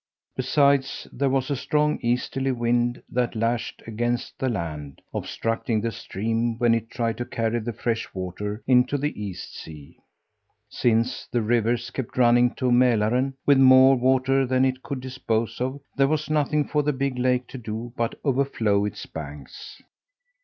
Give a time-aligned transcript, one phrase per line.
[0.35, 6.57] Besides, there was a strong easterly wind that lashed against the land, obstructing the stream
[6.57, 9.99] when it tried to carry the fresh water into the East Sea.
[10.67, 15.79] Since the rivers kept running to Mälaren with more water than it could dispose of,
[15.97, 19.83] there was nothing for the big lake to do but overflow its banks.